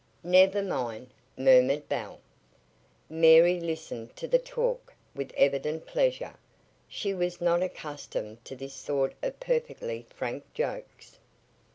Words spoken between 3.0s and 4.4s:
Mary listened to the